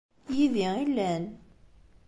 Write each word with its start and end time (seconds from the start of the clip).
Yid-i 0.35 0.63
i 0.77 0.85
llan. 0.95 1.25